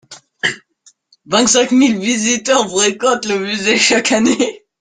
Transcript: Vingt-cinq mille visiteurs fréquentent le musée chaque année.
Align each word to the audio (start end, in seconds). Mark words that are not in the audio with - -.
Vingt-cinq 1.27 1.69
mille 1.71 1.99
visiteurs 1.99 2.67
fréquentent 2.67 3.27
le 3.27 3.37
musée 3.37 3.77
chaque 3.77 4.11
année. 4.11 4.63